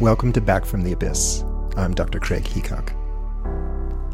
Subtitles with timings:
[0.00, 1.44] Welcome to Back from the Abyss.
[1.76, 2.20] I'm Dr.
[2.20, 2.94] Craig Heacock.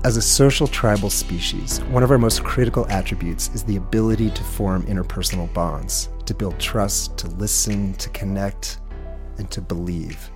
[0.04, 4.42] As a social tribal species, one of our most critical attributes is the ability to
[4.42, 8.80] form interpersonal bonds, to build trust, to listen, to connect,
[9.38, 10.28] and to believe.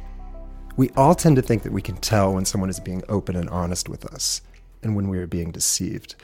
[0.76, 3.50] We all tend to think that we can tell when someone is being open and
[3.50, 4.42] honest with us
[4.84, 6.14] and when we are being deceived.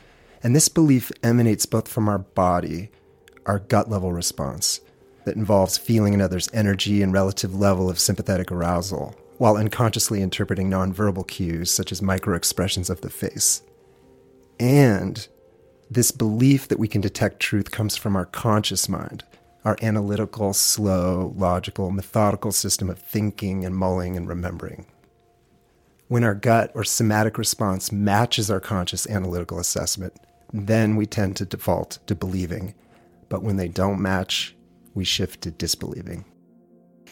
[0.40, 2.90] And this belief emanates both from our body,
[3.44, 4.82] our gut level response,
[5.26, 11.26] that involves feeling another's energy and relative level of sympathetic arousal, while unconsciously interpreting nonverbal
[11.26, 13.61] cues such as microexpressions of the face.
[14.58, 15.26] And
[15.90, 19.25] this belief that we can detect truth comes from our conscious mind,
[19.64, 24.86] our analytical, slow, logical, methodical system of thinking and mulling and remembering.
[26.07, 30.14] When our gut or somatic response matches our conscious analytical assessment,
[30.52, 32.74] then we tend to default to believing.
[33.28, 34.55] But when they don't match,
[34.97, 36.25] we shift to disbelieving.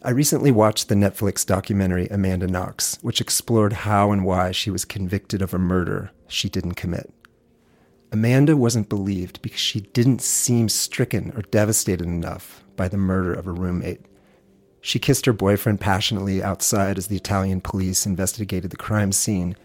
[0.03, 4.85] I recently watched the Netflix documentary Amanda Knox, which explored how and why she was
[4.85, 7.13] convicted of a murder she didn't commit.
[8.13, 13.47] Amanda wasn't believed because she didn't seem stricken or devastated enough by the murder of
[13.47, 14.03] a roommate.
[14.81, 19.57] She kissed her boyfriend passionately outside as the Italian police investigated the crime scene.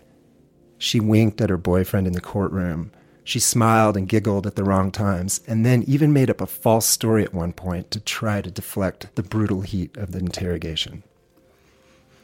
[0.77, 2.91] She winked at her boyfriend in the courtroom.
[3.23, 6.85] She smiled and giggled at the wrong times, and then even made up a false
[6.85, 11.03] story at one point to try to deflect the brutal heat of the interrogation.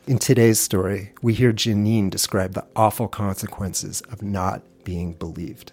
[0.08, 5.72] In today's story, we hear Janine describe the awful consequences of not being believed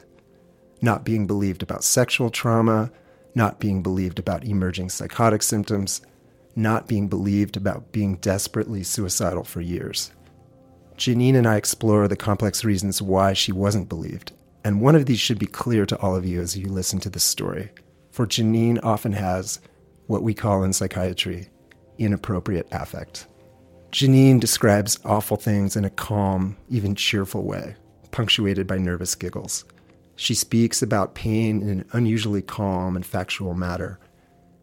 [0.82, 2.90] not being believed about sexual trauma,
[3.34, 6.02] not being believed about emerging psychotic symptoms,
[6.56, 10.12] not being believed about being desperately suicidal for years.
[10.98, 14.32] Janine and I explore the complex reasons why she wasn't believed,
[14.64, 17.10] and one of these should be clear to all of you as you listen to
[17.10, 17.70] this story.
[18.10, 19.60] For Janine often has
[20.06, 21.48] what we call in psychiatry
[21.98, 23.26] inappropriate affect.
[23.90, 27.76] Janine describes awful things in a calm, even cheerful way,
[28.10, 29.64] punctuated by nervous giggles.
[30.16, 33.98] She speaks about pain in an unusually calm and factual manner.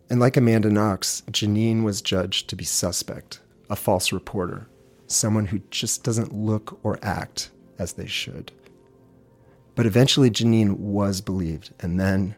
[0.09, 3.39] And like Amanda Knox, Janine was judged to be suspect,
[3.69, 4.67] a false reporter,
[5.07, 8.51] someone who just doesn't look or act as they should.
[9.75, 12.35] But eventually, Janine was believed, and then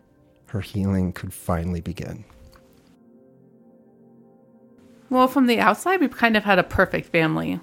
[0.48, 2.24] her healing could finally begin.
[5.10, 7.60] Well, from the outside, we kind of had a perfect family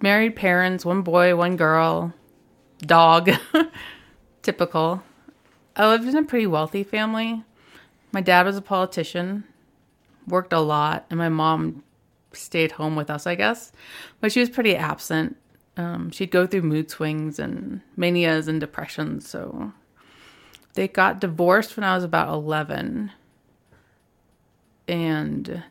[0.00, 2.14] married parents, one boy, one girl,
[2.80, 3.30] dog.
[4.48, 5.02] typical.
[5.76, 7.44] I lived in a pretty wealthy family.
[8.12, 9.44] My dad was a politician,
[10.26, 11.82] worked a lot, and my mom
[12.32, 13.72] stayed home with us, I guess.
[14.20, 15.36] But she was pretty absent.
[15.78, 19.28] Um, she'd go through mood swings and manias and depressions.
[19.28, 19.72] So
[20.74, 23.12] they got divorced when I was about 11.
[24.88, 25.62] And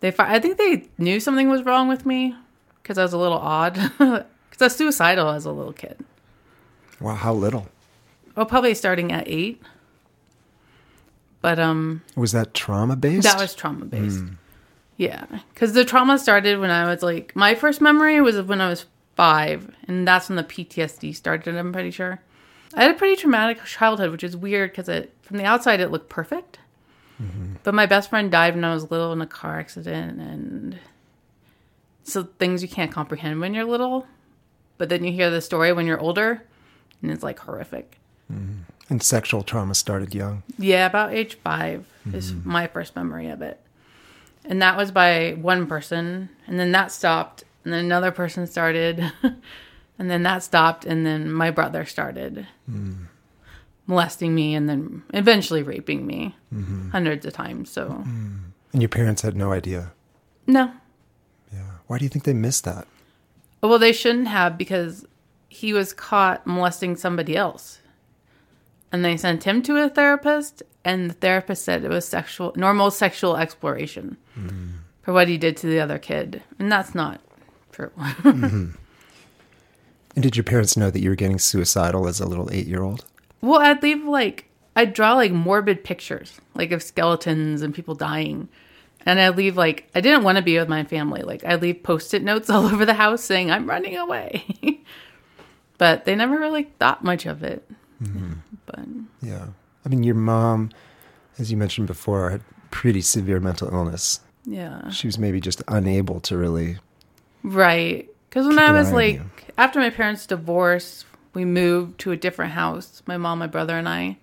[0.00, 2.34] they, I think they knew something was wrong with me
[2.82, 3.78] because I was a little odd.
[4.48, 6.02] Because I was suicidal as a little kid.
[6.98, 7.68] Wow, how little?
[8.34, 9.60] Well, probably starting at eight.
[11.42, 13.24] But um, was that trauma based?
[13.24, 14.20] That was trauma based.
[14.20, 14.36] Mm.
[14.96, 18.70] Yeah, because the trauma started when I was like my first memory was when I
[18.70, 18.86] was
[19.16, 21.56] five, and that's when the PTSD started.
[21.56, 22.20] I'm pretty sure.
[22.74, 25.90] I had a pretty traumatic childhood, which is weird because it from the outside it
[25.90, 26.58] looked perfect,
[27.20, 27.54] mm-hmm.
[27.64, 30.78] but my best friend died when I was little in a car accident, and
[32.04, 34.06] so things you can't comprehend when you're little,
[34.78, 36.44] but then you hear the story when you're older,
[37.02, 37.98] and it's like horrific.
[38.32, 38.62] Mm-hmm.
[38.88, 40.44] And sexual trauma started young.
[40.58, 42.16] Yeah, about age 5 mm-hmm.
[42.16, 43.60] is my first memory of it.
[44.44, 49.12] And that was by one person, and then that stopped, and then another person started,
[49.98, 53.06] and then that stopped, and then my brother started mm.
[53.86, 56.90] molesting me, and then eventually raping me mm-hmm.
[56.90, 57.70] hundreds of times.
[57.70, 58.38] So, mm.
[58.72, 59.92] and your parents had no idea.
[60.46, 60.70] No.
[61.52, 61.72] Yeah.
[61.88, 62.86] Why do you think they missed that?
[63.62, 65.04] Well, they shouldn't have because
[65.48, 67.80] he was caught molesting somebody else
[68.92, 72.90] and they sent him to a therapist and the therapist said it was sexual normal
[72.90, 74.72] sexual exploration mm.
[75.02, 77.20] for what he did to the other kid and that's not
[77.76, 78.70] true mm-hmm.
[80.14, 83.04] and did your parents know that you were getting suicidal as a little eight-year-old
[83.40, 88.48] well i'd leave like i'd draw like morbid pictures like of skeletons and people dying
[89.06, 91.22] and I'd leave like I didn't want to be with my family.
[91.22, 94.44] Like I'd leave post-it notes all over the house saying I'm running away.
[95.78, 97.64] but they never really thought much of it.
[98.02, 98.32] Mm-hmm.
[98.66, 98.80] But
[99.22, 99.46] yeah,
[99.84, 100.70] I mean, your mom,
[101.38, 104.20] as you mentioned before, had pretty severe mental illness.
[104.44, 106.78] Yeah, she was maybe just unable to really.
[107.46, 109.20] Right, because when I was like,
[109.56, 113.04] after my parents' divorce, we moved to a different house.
[113.06, 114.16] My mom, my brother, and I.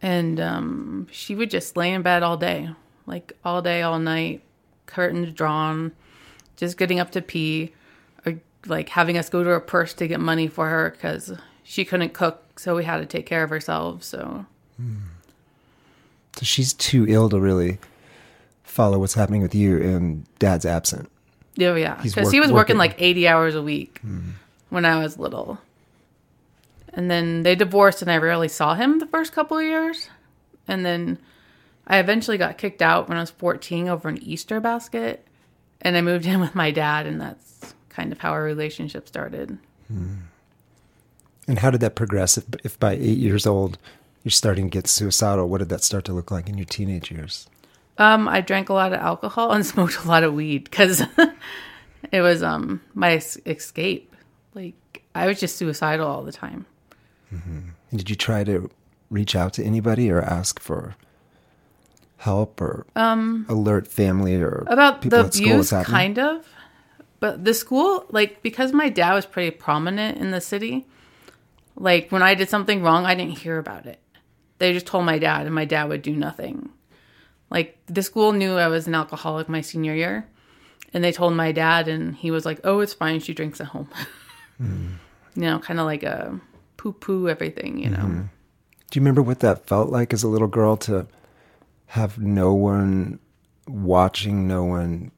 [0.00, 2.70] And um, she would just lay in bed all day,
[3.04, 4.42] like all day, all night,
[4.86, 5.92] curtains drawn,
[6.56, 7.74] just getting up to pee
[8.24, 11.84] or like having us go to her purse to get money for her because she
[11.84, 14.06] couldn't cook, so we had to take care of ourselves.
[14.06, 14.46] So
[16.36, 17.78] So she's too ill to really
[18.62, 21.10] follow what's happening with you, and dad's absent.
[21.58, 22.78] Oh, yeah, yeah, because he was working working.
[22.78, 24.30] like eighty hours a week hmm.
[24.70, 25.58] when I was little,
[26.92, 30.08] and then they divorced, and I rarely saw him the first couple of years,
[30.66, 31.18] and then
[31.86, 35.26] I eventually got kicked out when I was fourteen over an Easter basket,
[35.80, 39.58] and I moved in with my dad, and that's kind of how our relationship started.
[39.88, 40.14] Hmm.
[41.46, 42.38] And how did that progress?
[42.38, 43.78] If, if by eight years old
[44.24, 47.10] you're starting to get suicidal, what did that start to look like in your teenage
[47.10, 47.46] years?
[47.96, 51.02] Um, I drank a lot of alcohol and smoked a lot of weed because
[52.12, 54.14] it was um my escape.
[54.54, 56.66] Like I was just suicidal all the time.
[57.30, 58.70] And did you try to
[59.10, 60.94] reach out to anybody or ask for
[62.18, 66.46] help or um, alert family or About people the at school abuse, kind of.
[67.20, 70.86] But the school, like because my dad was pretty prominent in the city,
[71.76, 74.00] like when I did something wrong, I didn't hear about it.
[74.58, 76.70] They just told my dad, and my dad would do nothing.
[77.54, 80.26] Like the school knew I was an alcoholic my senior year,
[80.92, 83.20] and they told my dad, and he was like, "Oh, it's fine.
[83.20, 83.88] She drinks at home."
[84.58, 84.92] Hmm.
[85.34, 86.38] You know, kind of like a
[86.76, 87.76] poo-poo everything.
[87.78, 87.96] You know.
[87.96, 88.20] Hmm.
[88.88, 91.08] Do you remember what that felt like as a little girl to
[91.86, 93.18] have no one
[93.66, 95.10] watching, no one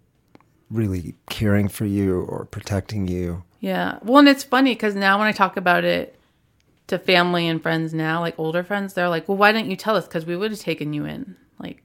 [0.71, 3.43] really caring for you or protecting you?
[3.61, 3.99] Yeah.
[4.03, 6.19] Well, and it's funny because now when I talk about it
[6.87, 9.97] to family and friends now, like older friends, they're like, well, why didn't you tell
[9.97, 10.07] us?
[10.07, 11.37] Because we would have taken you in.
[11.59, 11.83] Like,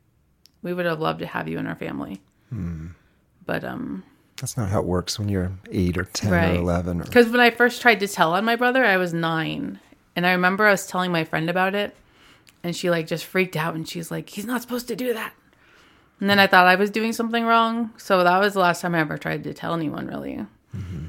[0.62, 2.22] we would have loved to have you in our family.
[2.50, 2.88] Hmm.
[3.46, 4.04] But, um,
[4.38, 6.52] That's not how it works when you're eight or 10 Right.
[6.52, 7.02] or 11.
[7.02, 9.80] Or, because when I first tried to tell on my brother, I was nine.
[10.16, 11.96] And I remember I was telling my friend about it.
[12.64, 13.76] And she, like, just freaked out.
[13.76, 15.34] And she's like, he's not supposed to do that.
[16.20, 17.92] And then I thought I was doing something wrong.
[17.98, 20.46] So that was the last time I ever tried to tell anyone, really.
[20.76, 21.06] Mm-hmm.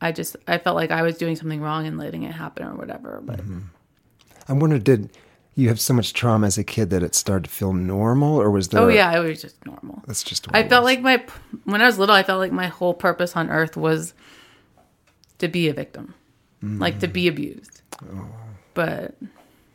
[0.00, 2.74] I just, I felt like I was doing something wrong and letting it happen or
[2.74, 3.20] whatever.
[3.22, 3.58] But mm-hmm.
[4.48, 5.10] I wonder, did
[5.58, 8.48] you have so much trauma as a kid that it started to feel normal or
[8.48, 8.80] was there?
[8.80, 10.04] Oh yeah, it was just normal.
[10.06, 11.20] That's just I felt like my
[11.64, 14.14] when I was little, I felt like my whole purpose on earth was
[15.38, 16.14] to be a victim,
[16.62, 16.78] mm.
[16.80, 17.82] like to be abused.
[18.04, 18.28] Oh.
[18.74, 19.16] But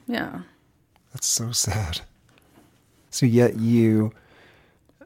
[0.08, 0.44] yeah,
[1.12, 2.00] That's so sad.
[3.10, 4.14] So yet you,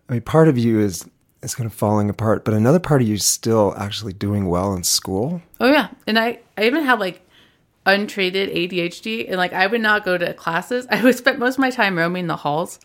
[0.07, 1.09] I mean, part of you is
[1.41, 4.75] is kind of falling apart, but another part of you is still actually doing well
[4.75, 5.41] in school.
[5.59, 7.26] oh yeah, and I I even had like
[7.87, 10.85] untreated ADHD, and like I would not go to classes.
[10.91, 12.79] I would spend most of my time roaming the halls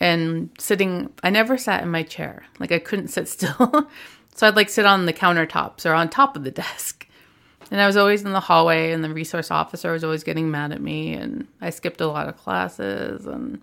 [0.00, 1.12] and sitting.
[1.22, 2.46] I never sat in my chair.
[2.58, 3.90] Like I couldn't sit still,
[4.34, 7.06] so I'd like sit on the countertops or on top of the desk.
[7.70, 10.72] And I was always in the hallway, and the resource officer was always getting mad
[10.72, 11.12] at me.
[11.12, 13.60] And I skipped a lot of classes, and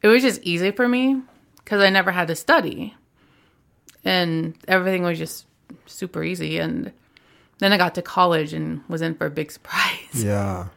[0.00, 1.22] it was just easy for me
[1.58, 2.96] because I never had to study,
[4.04, 5.46] and everything was just
[5.86, 6.58] super easy.
[6.58, 6.92] And
[7.62, 9.98] then I got to college and was in for a big surprise.
[10.14, 10.68] Yeah.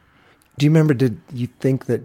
[0.58, 0.94] Do you remember?
[0.94, 2.02] Did you think that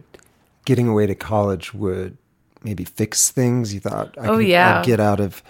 [0.65, 2.17] getting away to college would
[2.63, 3.73] maybe fix things?
[3.73, 4.77] You thought, I Oh, can, yeah.
[4.79, 5.41] I'll get out of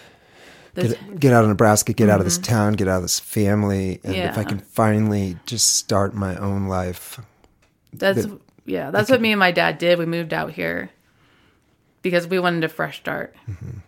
[0.76, 2.54] get, get out of Nebraska, get out of this mm-hmm.
[2.54, 6.68] town, get out of this family, and if I can finally just start my own
[6.68, 7.20] life,
[7.92, 9.98] That's that- yeah, that's what me and my dad did.
[9.98, 10.92] We moved out here
[12.02, 13.36] because we wanted a fresh start.
[13.50, 13.80] Mm-hmm.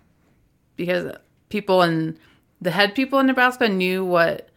[0.75, 1.15] Because
[1.49, 2.17] people and
[2.61, 4.49] the head people in Nebraska knew what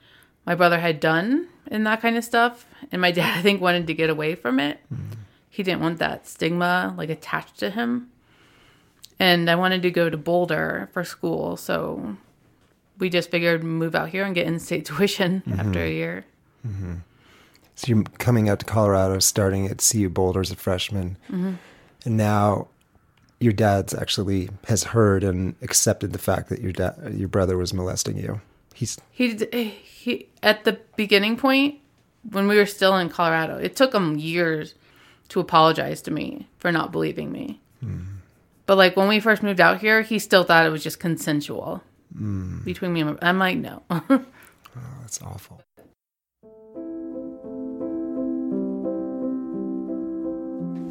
[0.46, 3.86] my brother had done and that kind of stuff, and my dad I think wanted
[3.88, 4.80] to get away from it.
[5.50, 8.10] He didn't want that stigma like attached to him.
[9.18, 12.16] And I wanted to go to Boulder for school, so
[12.98, 15.92] we just figured move out here and get in-state tuition after a mm-hmm.
[15.92, 16.24] year.
[16.66, 16.94] Mm-hmm.
[17.74, 21.54] So you're coming out to Colorado, starting at CU Boulder as a freshman, mm-hmm.
[22.04, 22.68] and now
[23.38, 27.74] your dad's actually has heard and accepted the fact that your dad, your brother, was
[27.74, 28.40] molesting you.
[28.76, 29.34] He's He
[29.68, 31.76] he at the beginning point
[32.30, 33.56] when we were still in Colorado.
[33.56, 34.74] It took him years
[35.30, 37.58] to apologize to me for not believing me.
[37.80, 38.02] Hmm.
[38.66, 41.82] But like when we first moved out here, he still thought it was just consensual
[42.14, 42.58] hmm.
[42.64, 43.82] between me and my, I'm like, no.
[43.90, 44.24] oh,
[45.00, 45.62] that's awful.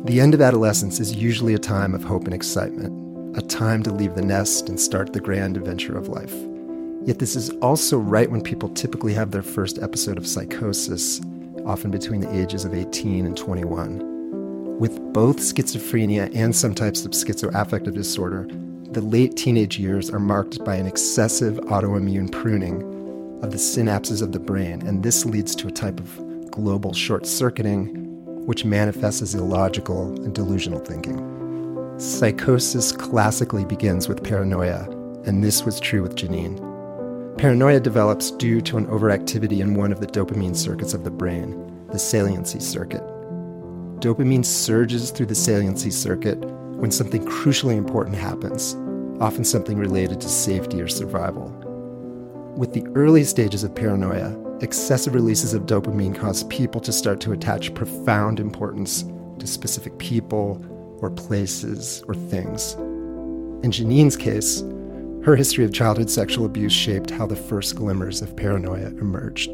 [0.06, 3.94] The end of adolescence is usually a time of hope and excitement, a time to
[3.94, 6.34] leave the nest and start the grand adventure of life.
[7.06, 11.22] Yet this is also right when people typically have their first episode of psychosis,
[11.64, 14.80] often between the ages of 18 and 21.
[14.80, 18.48] With both schizophrenia and some types of schizoaffective disorder,
[18.92, 22.82] the late teenage years are marked by an excessive autoimmune pruning
[23.44, 27.28] of the synapses of the brain, and this leads to a type of global short
[27.28, 27.88] circuiting,
[28.48, 31.20] which manifests as illogical and delusional thinking.
[32.00, 34.90] Psychosis classically begins with paranoia,
[35.26, 36.65] and this was true with Janine.
[37.46, 41.86] Paranoia develops due to an overactivity in one of the dopamine circuits of the brain,
[41.92, 43.04] the saliency circuit.
[44.00, 46.40] Dopamine surges through the saliency circuit
[46.80, 48.74] when something crucially important happens,
[49.22, 51.50] often something related to safety or survival.
[52.58, 57.32] With the early stages of paranoia, excessive releases of dopamine cause people to start to
[57.32, 59.04] attach profound importance
[59.38, 60.66] to specific people
[61.00, 62.74] or places or things.
[62.74, 64.64] In Janine's case,
[65.26, 69.50] her history of childhood sexual abuse shaped how the first glimmers of paranoia emerged.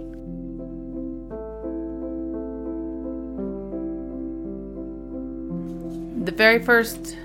[6.26, 7.16] The very first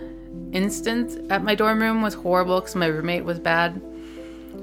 [0.52, 3.82] instance at my dorm room was horrible because my roommate was bad.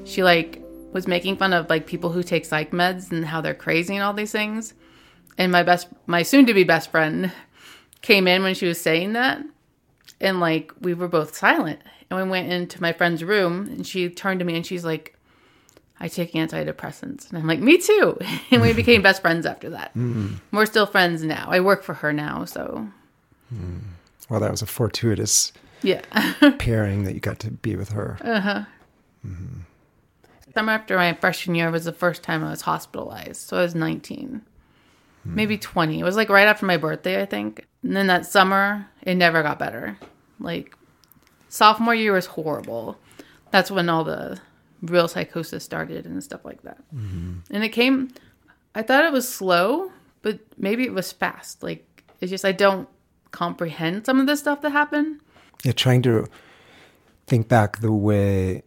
[0.05, 0.61] She like
[0.93, 4.03] was making fun of like people who take psych meds and how they're crazy and
[4.03, 4.73] all these things.
[5.37, 7.33] And my best, my soon to be best friend,
[8.01, 9.43] came in when she was saying that,
[10.23, 11.79] and like we were both silent.
[12.09, 15.17] And we went into my friend's room, and she turned to me and she's like,
[15.99, 18.17] "I take antidepressants," and I'm like, "Me too."
[18.51, 19.91] and we became best friends after that.
[19.91, 20.35] Hmm.
[20.51, 21.47] We're still friends now.
[21.49, 22.87] I work for her now, so
[23.49, 23.77] hmm.
[24.29, 25.51] Well, that was a fortuitous
[25.81, 26.01] yeah.
[26.59, 28.17] pairing that you got to be with her.
[28.21, 28.63] Uh huh.
[30.53, 33.37] Summer after my freshman year was the first time I was hospitalized.
[33.37, 34.41] So I was 19,
[35.25, 35.99] maybe 20.
[35.99, 37.65] It was like right after my birthday, I think.
[37.81, 39.97] And then that summer, it never got better.
[40.39, 40.75] Like
[41.49, 42.97] sophomore year was horrible.
[43.51, 44.39] That's when all the
[44.81, 46.79] real psychosis started and stuff like that.
[46.93, 47.39] Mm-hmm.
[47.51, 48.09] And it came,
[48.75, 51.63] I thought it was slow, but maybe it was fast.
[51.63, 51.85] Like
[52.19, 52.89] it's just, I don't
[53.31, 55.21] comprehend some of the stuff that happened.
[55.63, 56.27] Yeah, trying to
[57.27, 58.63] think back the way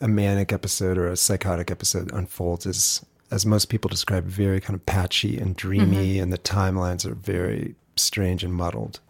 [0.00, 4.74] a manic episode or a psychotic episode unfolds is, as most people describe, very kind
[4.74, 6.22] of patchy and dreamy, mm-hmm.
[6.22, 9.00] and the timelines are very strange and muddled.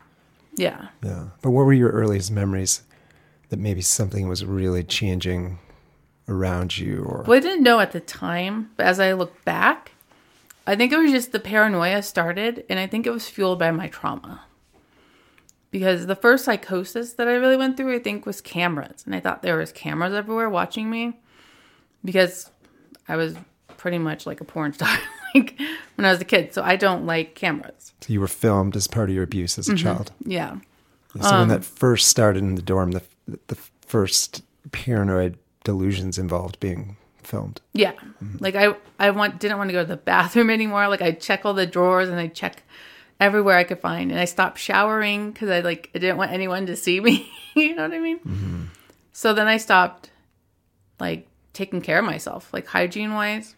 [0.58, 0.88] Yeah.
[1.02, 1.28] Yeah.
[1.42, 2.82] But what were your earliest memories
[3.48, 5.58] that maybe something was really changing
[6.28, 9.92] around you or Well, I didn't know at the time, but as I look back,
[10.66, 13.70] I think it was just the paranoia started, and I think it was fueled by
[13.70, 14.42] my trauma.
[15.70, 19.20] Because the first psychosis that I really went through, I think, was cameras, and I
[19.20, 21.18] thought there was cameras everywhere watching me,
[22.04, 22.50] because
[23.08, 23.34] I was
[23.78, 24.94] pretty much like a porn star,
[25.38, 25.58] like
[25.96, 26.54] when I was a kid.
[26.54, 27.92] So I don't like cameras.
[28.00, 29.84] so you were filmed as part of your abuse as a mm-hmm.
[29.84, 30.12] child?
[30.24, 30.56] Yeah,
[31.14, 33.02] So when um, that first started in the dorm, the
[33.48, 34.42] the first
[34.72, 37.60] paranoid delusions involved being filmed.
[37.72, 37.92] Yeah.
[37.92, 38.38] Mm-hmm.
[38.40, 40.88] Like I I want didn't want to go to the bathroom anymore.
[40.88, 42.62] Like I check all the drawers and I check
[43.20, 46.66] everywhere I could find and I stopped showering cuz I like I didn't want anyone
[46.66, 47.30] to see me.
[47.54, 48.18] you know what I mean?
[48.20, 48.62] Mm-hmm.
[49.12, 50.10] So then I stopped
[51.00, 53.54] like taking care of myself, like hygiene wise.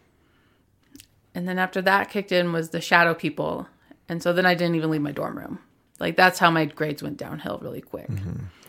[1.35, 3.69] And then after that kicked in was the shadow people.
[4.09, 5.61] And so then I didn't even leave my dorm room.
[5.99, 8.09] Like that's how my grades went downhill really quick.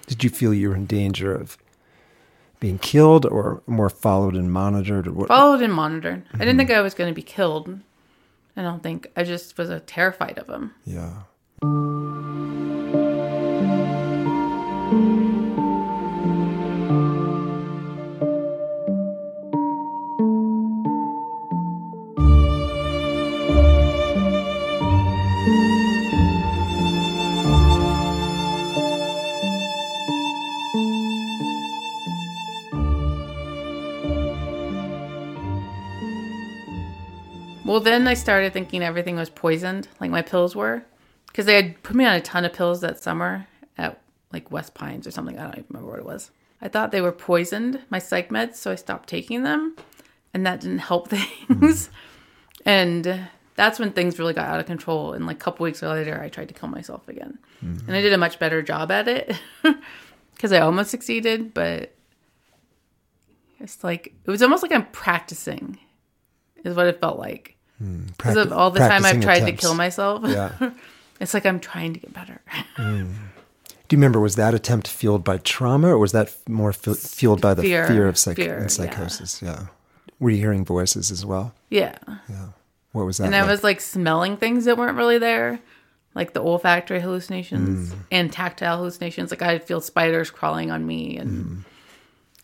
[0.07, 1.57] Did you feel you were in danger of
[2.59, 5.27] being killed or more followed and monitored or what?
[5.27, 6.23] followed and monitored.
[6.33, 7.79] I didn't think I was going to be killed.
[8.55, 9.07] I don't think.
[9.15, 10.73] I just was uh, terrified of him.
[10.85, 11.23] Yeah.
[37.91, 40.83] Then I started thinking everything was poisoned, like my pills were,
[41.27, 44.73] because they had put me on a ton of pills that summer at like West
[44.73, 45.37] Pines or something.
[45.37, 46.31] I don't even remember what it was.
[46.61, 49.75] I thought they were poisoned, my psych meds, so I stopped taking them,
[50.33, 51.09] and that didn't help
[51.49, 51.89] things.
[52.65, 55.13] and that's when things really got out of control.
[55.13, 57.87] And like a couple weeks later, I tried to kill myself again, mm-hmm.
[57.87, 59.35] and I did a much better job at it
[60.35, 61.95] because I almost succeeded, but
[63.59, 65.79] it's like it was almost like I'm practicing,
[66.63, 67.57] is what it felt like.
[67.81, 70.21] Hmm, because of all the time I've tried to kill myself.
[70.27, 70.71] Yeah.
[71.19, 72.39] it's like I'm trying to get better.
[72.75, 73.13] Hmm.
[73.87, 77.41] Do you remember, was that attempt fueled by trauma or was that more fu- fueled
[77.41, 78.07] by the fear, Fear.
[78.07, 78.67] of psych- Fear, and yeah.
[78.67, 79.41] psychosis?
[79.41, 79.65] Yeah.
[80.19, 81.53] Were you hearing voices as well?
[81.69, 81.97] yeah.
[82.29, 82.49] Yeah.
[82.91, 83.25] What was that?
[83.25, 85.59] And I was like smelling things that weren't really there,
[86.13, 87.99] like the olfactory hallucinations hmm.
[88.11, 89.31] and tactile hallucinations.
[89.31, 91.17] Like I'd feel spiders crawling on me.
[91.17, 91.63] And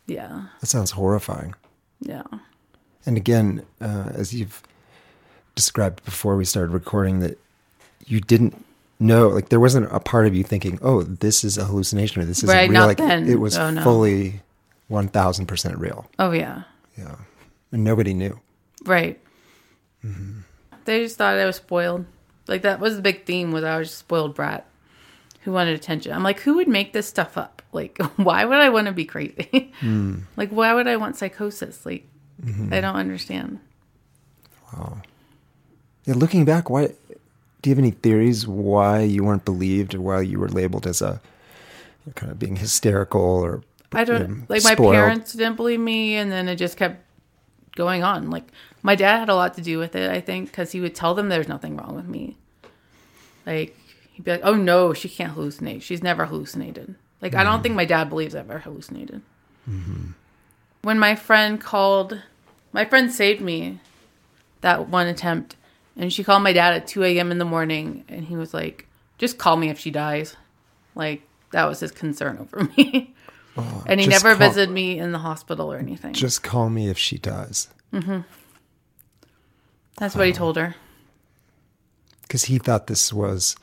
[0.05, 0.45] yeah.
[0.61, 1.53] that sounds horrifying.
[1.99, 2.23] Yeah.
[3.05, 4.63] And again, uh, as you've
[5.57, 7.37] described before we started recording, that
[8.05, 8.63] you didn't
[8.99, 12.25] know, like there wasn't a part of you thinking, "Oh, this is a hallucination," or
[12.25, 13.27] "This isn't Right, real." like then.
[13.27, 13.83] it was Oh, no.
[13.83, 14.41] fully
[14.87, 16.09] one thousand percent real.
[16.17, 16.63] Oh, yeah.
[16.97, 17.15] Yeah,
[17.73, 18.39] and nobody knew.
[18.85, 19.19] Right.
[20.05, 20.39] Mm-hmm.
[20.85, 22.05] They just thought I was spoiled.
[22.47, 24.65] Like that was the big theme was I was a spoiled brat
[25.41, 26.13] who wanted attention.
[26.13, 27.61] I'm like, who would make this stuff up?
[27.73, 29.73] Like, why would I want to be crazy?
[30.37, 31.85] Like, why would I want psychosis?
[31.85, 32.07] Like,
[32.71, 33.59] I don't understand.
[36.07, 40.21] Yeah, looking back, why do you have any theories why you weren't believed or why
[40.21, 41.21] you were labeled as a
[42.15, 43.61] kind of being hysterical or
[43.91, 44.93] I don't um, like my spoiled?
[44.93, 47.03] parents didn't believe me, and then it just kept
[47.75, 48.29] going on.
[48.29, 48.45] Like
[48.81, 51.13] my dad had a lot to do with it, I think, because he would tell
[51.13, 52.37] them there's nothing wrong with me.
[53.45, 53.77] Like
[54.13, 55.81] he'd be like, "Oh no, she can't hallucinate.
[55.81, 59.21] She's never hallucinated." Like I don't think my dad believes I've ever hallucinated.
[60.83, 62.21] When my friend called,
[62.71, 63.79] my friend saved me
[64.61, 65.55] that one attempt,
[65.97, 67.31] and she called my dad at two a.m.
[67.31, 68.87] in the morning, and he was like,
[69.17, 70.35] "Just call me if she dies."
[70.95, 73.13] Like that was his concern over me.
[73.85, 76.13] and he never call- visited me in the hospital or anything.
[76.13, 77.67] Just call me if she dies.
[77.93, 78.19] Mm-hmm.
[79.97, 80.75] That's what he told her.
[82.23, 83.55] Because he thought this was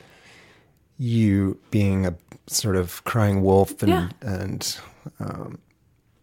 [0.97, 2.15] you being a
[2.47, 4.09] sort of crying wolf and, Yeah.
[4.21, 4.77] and
[5.19, 5.59] um,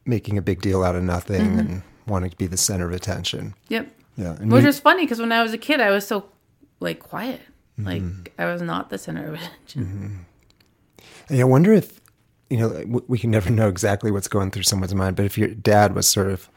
[0.04, 1.59] making a big deal out of nothing Mm-hmm.
[1.59, 3.54] and wanting to be the center of attention.
[3.69, 3.88] Yep.
[4.16, 4.37] Yeah.
[4.40, 6.26] And Which you- was funny because when I was a kid, I was so
[6.81, 7.40] like quiet.
[7.78, 7.87] Mm-hmm.
[7.87, 10.26] Like I was not the center of attention.
[11.28, 12.00] And I wonder if,
[12.50, 15.49] you know, we can never know exactly what's going through someone's mind, but if your
[15.49, 16.50] dad was sort of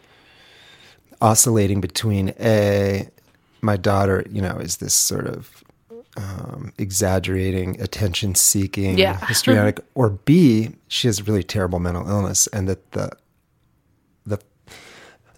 [1.21, 3.09] oscillating between A,
[3.61, 5.63] my daughter, you know, is this sort of
[6.17, 9.25] um, exaggerating, attention seeking, Yeah.
[9.25, 13.11] histrionic, or B, she has really terrible mental illness, and that the,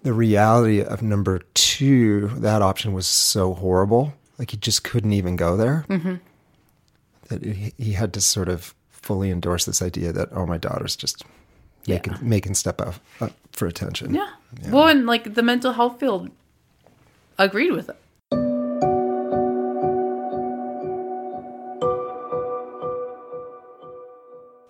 [0.07, 4.13] the reality of number two, that option was so horrible.
[4.39, 6.15] Like he just couldn't even go there mm-hmm.
[7.27, 10.95] that he, he had to sort of fully endorse this idea that oh my daughter's
[10.95, 11.25] just
[11.87, 12.19] making Yeah.
[12.21, 14.29] making step up, up for attention Yeah.
[14.69, 16.31] Well, and like the mental health field
[17.37, 17.97] agreed with it.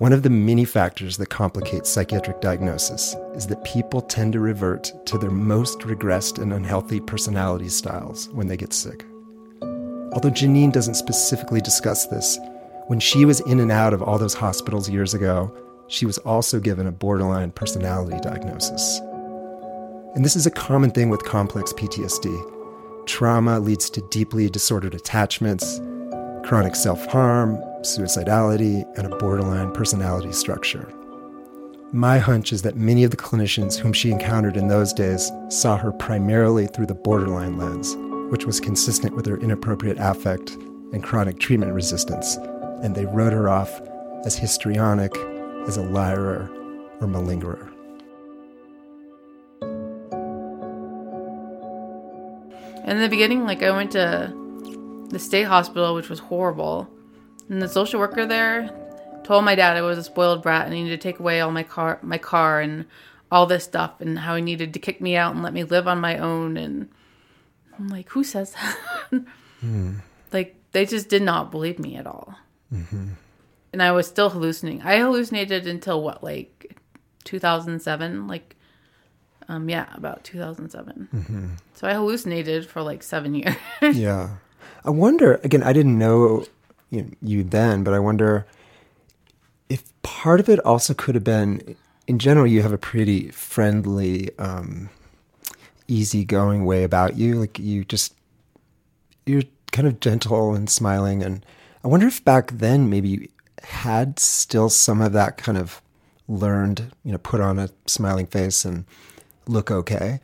[0.08, 4.94] One of the many factors that complicate psychiatric diagnosis is that people tend to revert
[5.06, 9.04] to their most regressed and unhealthy personality styles when they get sick
[10.14, 12.40] although janine doesn't specifically discuss this
[12.86, 15.54] when she was in and out of all those hospitals years ago
[15.90, 19.02] she was also given a borderline personality diagnosis
[20.16, 23.06] And this is a common thing with complex PTSD.
[23.08, 25.82] Trauma leads to deeply disordered attachments,
[26.48, 30.88] chronic self harm, suicidality, and a borderline personality structure.
[31.92, 35.76] My hunch is that many of the clinicians whom she encountered in those days saw
[35.76, 37.98] her primarily through the borderline lens,
[38.32, 40.52] which was consistent with her inappropriate affect
[40.94, 42.38] and chronic treatment resistance,
[42.82, 43.82] and they wrote her off
[44.26, 45.14] as histrionic,
[45.68, 46.50] as a liar,
[47.02, 47.74] or malingerer.
[52.86, 54.47] In the beginning, like I went to
[55.10, 56.90] the state hospital, which was horrible.
[57.50, 58.70] And the social worker there
[59.24, 61.52] told my dad I was a spoiled brat and he needed to take away all
[61.52, 62.86] my car my car and
[63.30, 65.88] all this stuff and how he needed to kick me out and let me live
[65.88, 66.90] on my own and
[67.78, 68.78] I'm like, who says that?
[70.34, 72.36] Like they just did not believe me at all.
[73.74, 74.82] And I was still hallucinating.
[74.82, 76.78] I hallucinated until what, like
[77.26, 78.28] 2007?
[78.28, 78.56] Like,
[79.50, 81.10] um, yeah, about 2007.
[81.76, 83.56] So I hallucinated for like seven years.
[83.82, 84.38] yeah.
[84.88, 86.46] I wonder, again, I didn't know
[86.90, 88.48] you, you then, but I wonder
[89.70, 91.76] if part of it also could have been,
[92.08, 94.90] in general, you have a pretty friendly, um,
[95.90, 97.36] easygoing way about you.
[97.36, 98.16] Like you just,
[99.26, 101.22] you're kind of gentle and smiling.
[101.22, 101.46] And
[101.84, 103.28] I wonder if back then maybe you
[103.64, 105.82] had still some of that kind of
[106.30, 108.86] learned, you know, put on a smiling face and
[109.48, 110.22] look okay.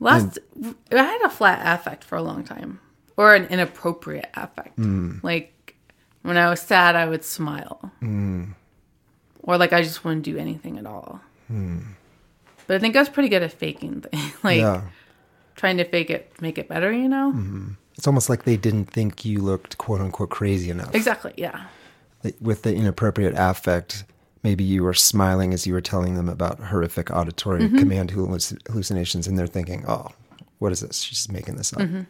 [0.00, 0.38] Last,
[0.90, 2.80] I had a flat affect for a long time,
[3.16, 4.78] or an inappropriate affect.
[5.22, 5.76] Like
[6.22, 7.90] when I was sad, I would smile,
[9.42, 11.20] or like I just wouldn't do anything at all.
[12.66, 14.82] But I think I was pretty good at faking things, like yeah.
[15.54, 16.90] trying to fake it, make it better.
[16.92, 17.34] You know,
[17.96, 20.94] It's almost like they didn't think you looked quote unquote crazy enough.
[20.94, 21.34] exactly.
[21.36, 21.64] Yeah,
[22.40, 24.04] With the inappropriate affect,
[24.42, 27.78] maybe you were smiling as you were telling them about horrific auditory Mm-hmm.
[27.78, 30.08] command halluc- hallucinations, and they're thinking, oh,
[30.58, 31.00] what is this?
[31.00, 31.80] She's making this up.
[31.80, 32.00] Mm-hmm.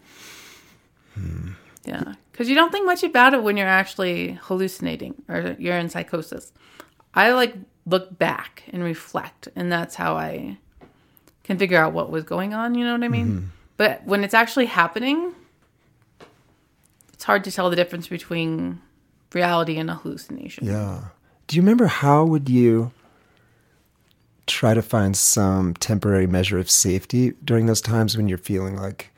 [1.85, 2.15] Yeah.
[2.33, 6.53] Because you don't think much about it when you're actually hallucinating or you're in psychosis.
[7.15, 7.55] I like
[7.87, 10.59] look back and reflect, and that's how I
[11.45, 12.75] can figure out what was going on.
[12.75, 13.27] You know what I mean?
[13.27, 13.47] Mm-hmm.
[13.77, 15.35] But when it's actually happening,
[17.13, 18.81] it's hard to tell the difference between
[19.33, 20.67] reality and a hallucination.
[20.67, 21.05] Yeah.
[21.47, 22.93] Do you remember how would you
[24.47, 29.11] try to find some temporary measure of safety during those times when you're feeling like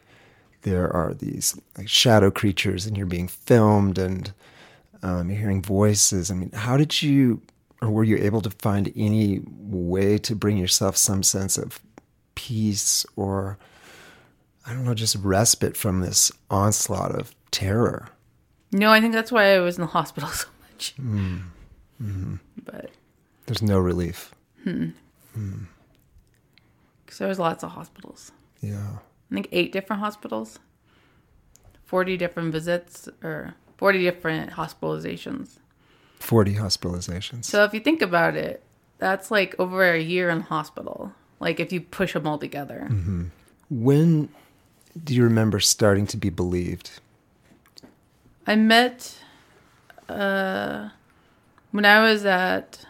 [0.67, 4.33] there are these like shadow creatures and you're being filmed and
[5.03, 6.29] um, you're hearing voices?
[6.29, 7.41] I mean, how did you,
[7.81, 11.81] or were you able to find any way to bring yourself some sense of
[12.35, 13.59] peace or,
[14.67, 18.09] I don't know, just respite from this onslaught of terror.
[18.73, 20.95] No, I think that's why I was in the hospital so much.
[21.01, 21.43] Mm.
[22.03, 22.35] Mm-hmm.
[22.65, 22.91] But
[23.47, 24.35] there's no relief.
[24.65, 24.93] Because
[27.19, 28.33] there was lots of hospitals.
[28.61, 28.99] Yeah.
[29.31, 30.59] I think eight different hospitals,
[31.85, 35.59] 40 different visits, or 40 different hospitalizations.
[36.21, 37.45] 40 hospitalizations.
[37.45, 38.63] So if you think about it,
[38.99, 41.13] that's like over a year in hospital.
[41.41, 42.89] Like if you push them all together.
[43.69, 44.29] When
[45.03, 46.91] do you remember starting to be believed?
[48.47, 49.19] I met
[50.09, 50.91] uh,
[51.73, 52.87] when I was at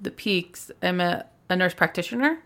[0.00, 0.70] the peaks.
[0.82, 2.38] I met a nurse practitioner,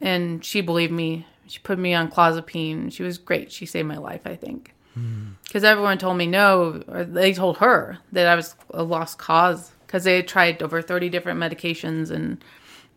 [0.00, 1.26] and she believed me.
[1.46, 2.92] She put me on clozapine.
[2.92, 3.52] She was great.
[3.52, 5.30] She saved my life, I think, hmm.
[5.44, 9.70] because everyone told me no, or they told her that I was a lost cause
[9.86, 12.42] because they had tried over thirty different medications and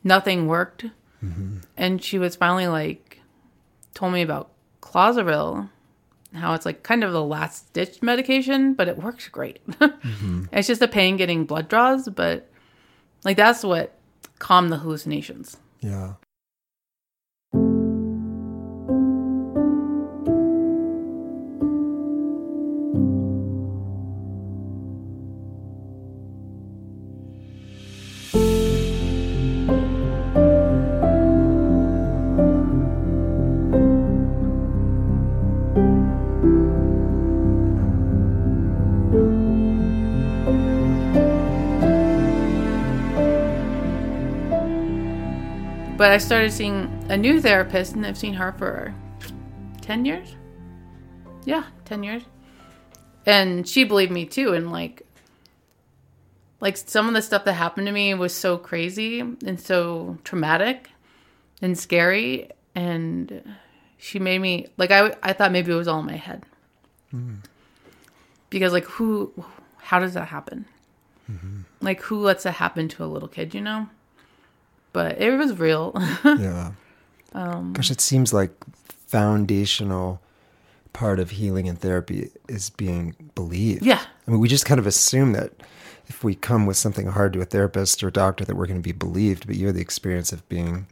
[0.04, 0.86] nothing worked.
[1.24, 1.58] Mm-hmm.
[1.76, 3.20] And she was finally like,
[3.94, 5.70] told me about Clozaril
[6.36, 9.60] how it's like kind of the last ditch medication, but it works great.
[10.06, 10.46] Mm-hmm.
[10.52, 12.48] It's just a pain getting blood draws, but
[13.24, 13.98] like that's what
[14.38, 15.58] calmed the hallucinations.
[15.80, 16.14] Yeah.
[46.16, 48.96] I started seeing a new therapist, and I've seen her for
[49.82, 50.38] 10 years.
[51.44, 52.24] Yeah, 10 years.
[53.26, 54.54] And she believed me too.
[54.54, 55.06] And like,
[56.62, 60.90] like some of the stuff that happened to me was so crazy and so traumatic
[61.62, 62.50] and scary.
[62.76, 63.54] And
[63.98, 66.46] she made me, like, I, I thought maybe it was all in my head.
[67.14, 67.40] Mm-hmm.
[68.50, 69.34] Because, like, who,
[69.80, 70.64] how does that happen?
[71.30, 71.64] Mm-hmm.
[71.82, 73.90] Like, who lets that happen to a little kid, you know?
[74.96, 75.94] But it was real.
[76.24, 76.72] Yeah.
[77.34, 78.52] Um, Gosh, it seems like
[79.08, 80.22] foundational
[80.94, 83.86] part of healing and therapy is being believed.
[83.86, 84.02] yeah.
[84.26, 85.52] I mean, we just kind of assume that
[86.08, 88.80] if we come with something hard to a therapist or a doctor, that we're going
[88.80, 89.48] to be believed.
[89.48, 90.88] But you had the experience of being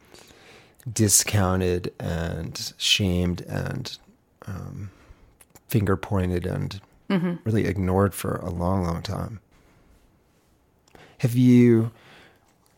[0.92, 3.96] discounted and shamed and
[4.46, 4.90] um,
[5.68, 6.78] finger pointed and
[7.44, 9.40] really ignored for a long, long time.
[11.18, 11.90] Have you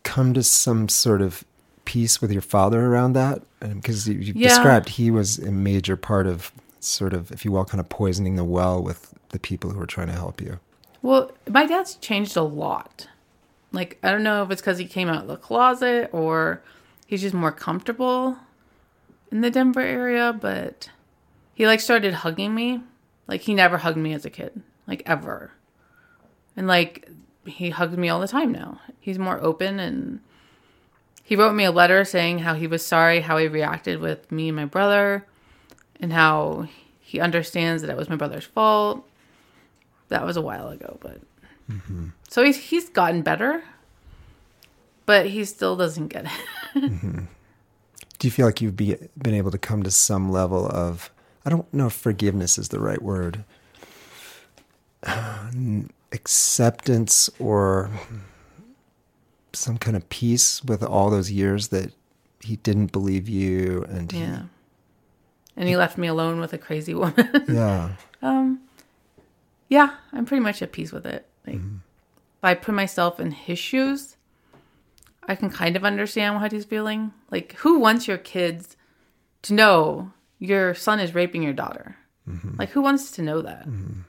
[0.06, 1.44] come to some sort of
[1.84, 3.42] peace with your father around that?
[3.60, 4.48] Um, because you, you Yeah.
[4.48, 8.36] described he was a major part of sort of, if you will, kind of poisoning
[8.36, 10.60] the well with the people who were trying to help you.
[11.02, 13.08] Well, my dad's changed a lot.
[13.72, 16.62] Like, I don't know if it's because he came out of the closet or
[17.06, 18.36] he's just more comfortable
[19.30, 20.88] in the Denver area, but
[21.54, 22.80] he like started hugging me.
[23.26, 25.50] Like, he never hugged me as a kid, like, ever.
[26.56, 27.08] And like,
[27.46, 28.80] he hugs me all the time now.
[29.00, 30.20] He's more open and
[31.22, 34.48] he wrote me a letter saying how he was sorry how he reacted with me
[34.48, 35.26] and my brother
[36.00, 36.68] and how
[37.00, 39.04] he understands that it was my brother's fault
[40.08, 41.20] that was a while ago, but
[41.70, 42.08] mm-hmm.
[42.28, 43.62] so he's he's gotten better,
[45.04, 46.30] but he still doesn't get it.
[46.76, 47.20] Mm-hmm.
[48.18, 51.10] Do you feel like you've be, been able to come to some level of,
[51.46, 53.44] I don't know if forgiveness is the right word,
[56.12, 57.90] acceptance or
[59.52, 61.92] some kind of peace with all those years that
[62.40, 64.42] he didn't believe you and he, yeah,
[65.56, 67.44] and he left me alone with a crazy woman.
[67.48, 67.92] yeah.
[68.22, 68.60] um,
[69.68, 71.26] yeah, I'm pretty much at peace with it.
[71.46, 71.76] Like, mm-hmm.
[71.76, 74.16] if I put myself in his shoes,
[75.24, 77.12] I can kind of understand what he's feeling.
[77.30, 78.76] Like, who wants your kids
[79.42, 81.96] to know your son is raping your daughter?
[82.28, 82.56] Mm-hmm.
[82.58, 83.66] Like, who wants to know that?
[83.66, 84.02] Mm-hmm.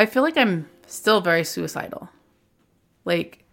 [0.00, 2.08] I feel like I'm still very suicidal.
[3.04, 3.44] Like,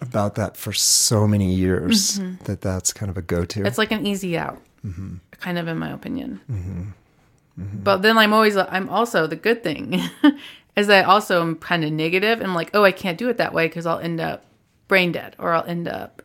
[0.00, 2.42] About that for so many years mm-hmm.
[2.44, 3.66] that that's kind of a go-to.
[3.66, 5.16] It's like an easy out, mm-hmm.
[5.32, 6.40] kind of in my opinion.
[6.50, 7.82] Mm-hmm.
[7.82, 10.00] But then I'm always, I'm also the good thing
[10.76, 13.52] is I also am kind of negative and like, oh, I can't do it that
[13.52, 14.46] way because I'll end up
[14.88, 16.22] brain dead or I'll end up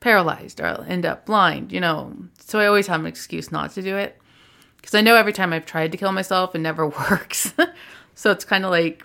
[0.00, 2.16] paralyzed or I'll end up blind, you know.
[2.38, 4.16] So I always have an excuse not to do it.
[4.78, 7.52] Because I know every time I've tried to kill myself, it never works.
[8.20, 9.02] So it's kind of like,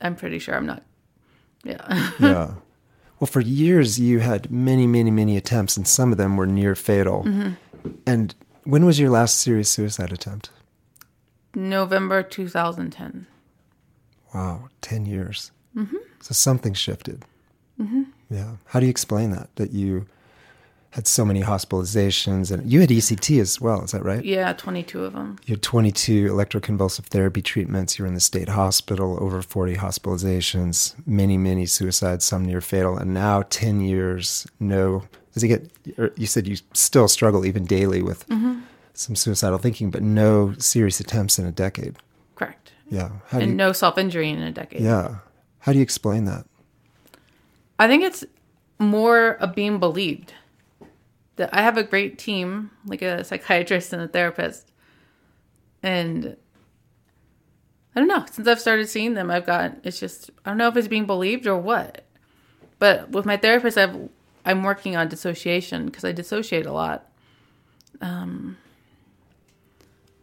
[0.00, 0.84] I'm pretty sure I'm not.
[1.64, 2.12] Yeah.
[2.20, 2.54] yeah.
[3.18, 6.76] Well, for years you had many, many, many attempts, and some of them were near
[6.76, 7.26] fatal.
[8.06, 10.50] And when was your last serious suicide attempt?
[11.56, 13.26] November 2010.
[14.32, 15.50] Wow, 10 years.
[15.76, 15.96] Mm-hmm.
[16.20, 17.24] So something shifted.
[17.80, 18.02] Mm-hmm.
[18.30, 18.58] Yeah.
[18.66, 19.48] How do you explain that?
[19.56, 20.06] That you
[20.92, 24.22] had so many hospitalizations and you had ECT as well, is that right?
[24.24, 25.38] Yeah, 22 of them.
[25.46, 27.98] You had 22 electroconvulsive therapy treatments.
[27.98, 32.96] You were in the state hospital, over 40 hospitalizations, many, many suicides, some near fatal,
[32.98, 35.04] and now 10 years, no.
[35.34, 35.70] Does it get,
[36.18, 38.60] you said you still struggle even daily with Mm-hmm.
[38.92, 41.96] some suicidal thinking, but no serious attempts in a decade.
[42.34, 42.72] Correct.
[42.90, 43.08] Yeah.
[43.28, 44.82] How And you, no self injury in a decade.
[44.82, 45.16] yeah.
[45.60, 46.44] How do you explain that?
[47.78, 48.24] I think it's
[48.78, 50.34] more of being believed.
[51.36, 54.70] That I have a great team, like a psychiatrist and a therapist.
[55.82, 56.36] And
[57.94, 60.68] I don't know, since I've started seeing them, I've got it's just I don't know
[60.68, 62.04] if it's being believed or what.
[62.78, 64.08] But with my therapist I've
[64.44, 67.10] I'm working on dissociation because I dissociate a lot.
[68.00, 68.56] Um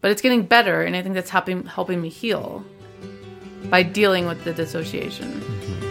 [0.02, 2.64] but it's getting better and I think that's helping helping me heal
[3.66, 5.89] by dealing with the dissociation.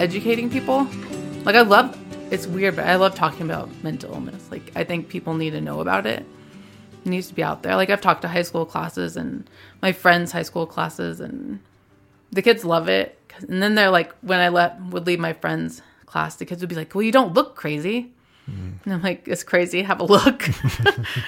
[0.00, 0.88] Educating people.
[1.44, 1.96] Like I love
[2.32, 4.50] it's weird, but I love talking about mental illness.
[4.50, 6.24] Like I think people need to know about it.
[7.04, 7.76] It needs to be out there.
[7.76, 9.48] Like I've talked to high school classes and
[9.82, 11.60] my friends' high school classes, and
[12.30, 13.18] the kids love it.
[13.48, 16.68] And then they're like, when I let would leave my friends' class, the kids would
[16.68, 18.12] be like, "Well, you don't look crazy."
[18.50, 18.70] Mm-hmm.
[18.84, 19.82] And I'm like, "It's crazy.
[19.82, 20.48] Have a look."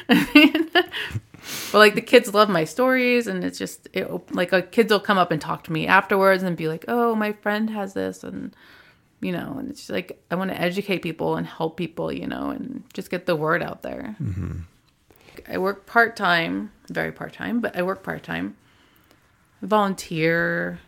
[0.09, 0.71] I mean,
[1.71, 5.01] but like the kids love my stories, and it's just it, like uh, kids will
[5.01, 8.23] come up and talk to me afterwards and be like, "Oh, my friend has this,"
[8.25, 8.55] and
[9.21, 12.27] you know, and it's just like I want to educate people and help people, you
[12.27, 14.17] know, and just get the word out there.
[15.49, 18.57] I work part time, very part time, but I work part time.
[19.63, 20.81] Volunteer.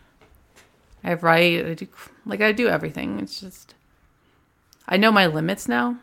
[1.03, 1.65] I write.
[1.65, 1.87] I do
[2.25, 3.19] like I do everything.
[3.19, 3.73] It's just
[4.87, 5.97] I know my limits now.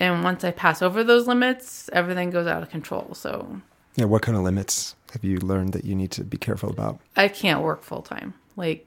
[0.00, 3.14] And once I pass over those limits, everything goes out of control.
[3.14, 3.60] So
[3.96, 4.06] Yeah.
[4.06, 6.98] What kind of limits have you learned that you need to be careful about?
[7.16, 8.34] I can't work full time.
[8.56, 8.86] Like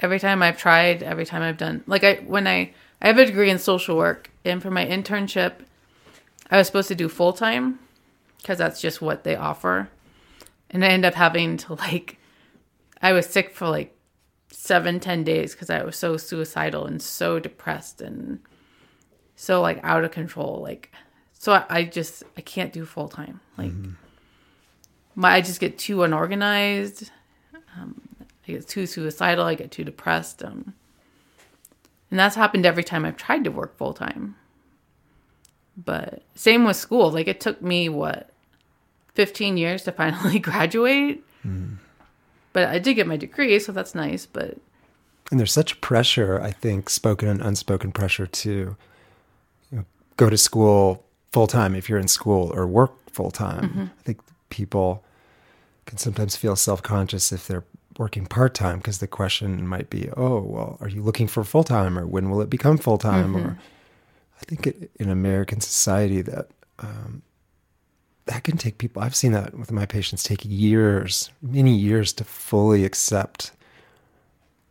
[0.00, 3.24] every time I've tried, every time I've done like I when I I have a
[3.24, 5.52] degree in social work and for my internship
[6.50, 7.78] I was supposed to do full time
[8.44, 9.88] cuz that's just what they offer.
[10.70, 12.18] And I end up having to like
[13.00, 13.96] I was sick for like
[14.50, 18.40] seven, ten days because I was so suicidal and so depressed and
[19.40, 20.60] so like out of control.
[20.62, 20.92] Like
[21.32, 23.40] so I, I just I can't do full time.
[23.56, 23.72] Like
[25.14, 27.10] my I just get too unorganized.
[27.74, 28.02] Um,
[28.46, 29.46] I get too suicidal.
[29.46, 30.44] I get too depressed.
[30.44, 30.74] Um,
[32.10, 34.36] and that's happened every time I've tried to work full time.
[35.74, 37.10] But same with school.
[37.10, 38.28] Like it took me what,
[39.14, 41.24] fifteen years to finally graduate.
[42.52, 44.26] But I did get my degree, so that's nice.
[44.26, 44.58] But
[45.30, 48.76] And there's such pressure, I think, spoken and unspoken pressure to you know,
[50.20, 51.02] go to school
[51.32, 53.90] full time if you're in school or work full time.
[53.98, 55.02] I think people
[55.86, 57.64] can sometimes feel self conscious if they're
[57.98, 61.64] working part time because the question might be, oh, well, are you looking for full
[61.64, 63.34] time or when will it become full time?
[63.36, 63.58] Or
[64.40, 67.22] I think it, in American society that um,
[68.26, 69.02] that can take people.
[69.02, 73.52] I've seen that with my patients take years, many years to fully accept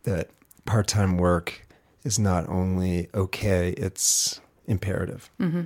[0.04, 0.30] that
[0.64, 1.66] part time work
[2.04, 5.30] is not only okay, it's imperative.
[5.40, 5.62] Mm-hmm.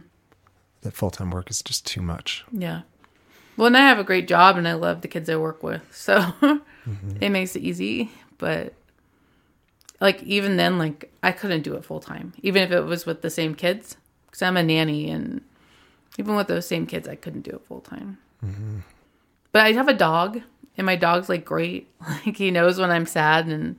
[0.82, 2.44] That full time work is just too much.
[2.50, 2.82] yeah.
[3.56, 5.82] Well, and I have a great job, and I love the kids I work with,
[5.94, 6.32] so
[7.20, 8.10] it makes it easy.
[8.36, 8.74] But
[10.00, 13.22] like even then, like I couldn't do it full time, even if it was with
[13.22, 15.40] the same kids, because I'm a nanny, and
[16.18, 18.18] even with those same kids, I couldn't do it full time.
[19.52, 20.40] But I have a dog,
[20.76, 21.88] and my dog's like great.
[22.26, 23.76] Like he knows when I'm sad, and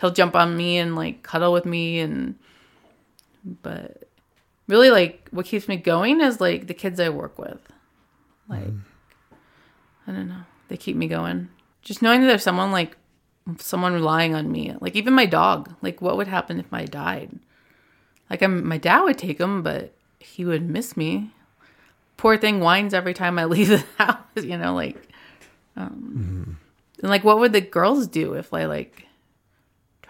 [0.00, 2.34] he'll jump on me and like cuddle with me, and
[3.62, 4.02] but
[4.68, 7.60] really like what keeps me going is like the kids I work with.
[8.48, 8.72] Like
[10.06, 10.42] I don't know.
[10.68, 11.48] They keep me going.
[11.82, 12.96] Just knowing that there's someone like
[13.58, 14.74] someone relying on me.
[14.80, 15.74] Like even my dog.
[15.82, 17.38] Like what would happen if I died?
[18.30, 21.32] Like I'm, my dad would take him, but he would miss me.
[22.16, 24.16] Poor thing whines every time I leave the house.
[24.36, 24.96] You know, like,
[25.76, 26.58] um,
[27.00, 29.06] and like, what would the girls do if I like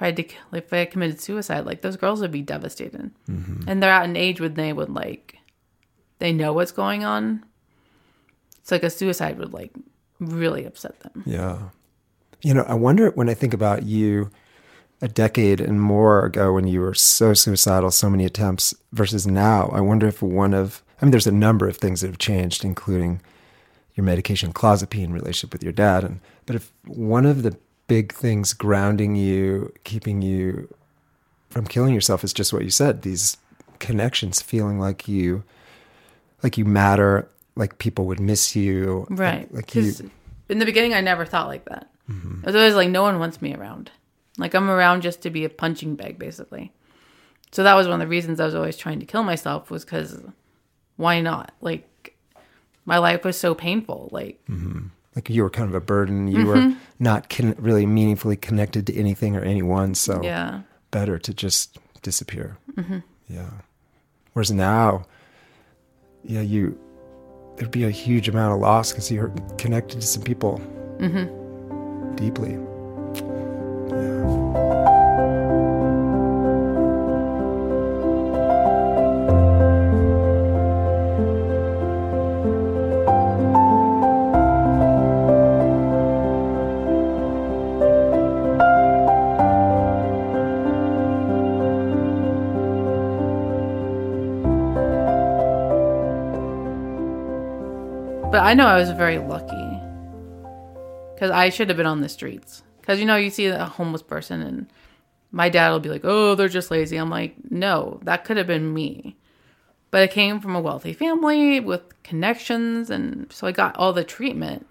[0.03, 1.65] tried to like if I committed suicide?
[1.65, 3.69] Like those girls would be devastated, mm-hmm.
[3.69, 5.37] and they're at an age when they would like,
[6.19, 7.45] they know what's going on.
[8.61, 9.73] It's like a suicide would like
[10.19, 11.23] really upset them.
[11.25, 11.59] Yeah.
[12.43, 14.31] You know, I wonder when I think about you
[15.01, 19.69] a decade and more ago when you were so suicidal, so many attempts versus now,
[19.69, 22.65] I wonder if one of, I mean, there's a number of things that have changed,
[22.65, 23.21] including
[23.95, 26.05] your medication clozapine relationship with your dad.
[26.05, 27.57] And, but if one of the
[27.93, 30.67] big things grounding you, keeping you
[31.51, 33.37] from killing yourself is just what you said, these
[33.81, 35.45] connections, feeling like you,
[36.43, 39.07] like you matter, like people would miss you.
[39.11, 39.53] Right.
[39.53, 39.93] Like you,
[40.49, 41.91] in the beginning, I never thought like that.
[42.11, 42.41] Mm-hmm.
[42.43, 43.91] I was always like, no one wants me around.
[44.39, 46.73] Like I'm around just to be a punching bag, basically.
[47.51, 49.85] So that was one of the reasons I was always trying to kill myself was
[49.85, 50.19] because
[50.97, 51.53] why not?
[51.61, 52.17] Like
[52.87, 54.09] my life was so painful.
[54.11, 54.87] Like mm-hmm.
[55.15, 56.29] Like you were kind of a burden.
[56.29, 56.79] You were mm-hmm.
[56.99, 59.95] not con- really meaningfully connected to anything or anyone.
[59.95, 62.59] So yeah, better to just disappear.
[62.75, 62.99] Mm-hmm.
[63.29, 63.51] Yeah.
[64.33, 65.07] Whereas now,
[66.25, 66.79] yeah, you
[67.57, 70.61] there'd be a huge amount of loss because you're connected to some people
[70.99, 72.17] mm-hmm.
[72.17, 72.59] deeply.
[98.43, 99.81] I know I was very lucky
[101.15, 102.65] because I should have been on the streets.
[102.81, 104.67] Because you know, you see a homeless person, and
[105.31, 108.49] my dad will be like, "Oh, they're just lazy." I'm like, "No, that could have
[108.49, 109.17] been me."
[109.93, 114.03] But I came from a wealthy family with connections, and so I got all the
[114.03, 114.67] treatment.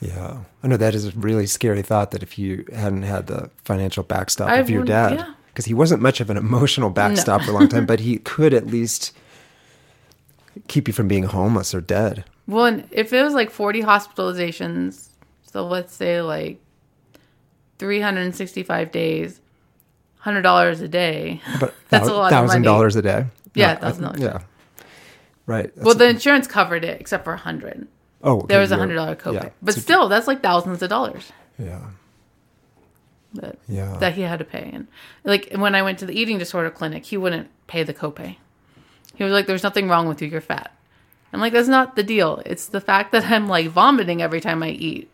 [0.00, 0.40] Yeah.
[0.62, 4.02] I know that is a really scary thought that if you hadn't had the financial
[4.02, 5.34] backstop I of your dad, yeah.
[5.46, 8.52] because he wasn't much of an emotional backstop for a long time, but he could
[8.52, 9.16] at least
[10.66, 12.24] keep you from being homeless or dead.
[12.46, 15.08] Well, if it was like 40 hospitalizations,
[15.42, 16.60] so let's say like
[17.78, 19.40] 365 days,
[20.24, 21.40] $100 a day.
[21.60, 22.64] But That's a lot of thousand money.
[22.64, 23.26] dollars a day.
[23.54, 24.20] Yeah, I- $1,000.
[24.20, 24.38] Yeah.
[25.46, 25.70] Right.
[25.76, 27.86] Well, the insurance covered it except for 100
[28.22, 29.34] oh, okay, There was a $100 copay.
[29.34, 29.48] yeah.
[29.62, 31.80] But So- still, that's like thousands of dollars yeah.
[33.34, 33.96] that, Yeah.
[33.98, 34.70] that he had to pay.
[34.72, 34.88] And
[35.24, 38.36] like when I went to the eating disorder clinic, he wouldn't pay the copay.
[39.18, 40.72] He was like, There's nothing wrong with you, you're fat.
[41.32, 42.40] I'm like, That's not the deal.
[42.46, 45.10] It's the fact that I'm like vomiting every time I eat.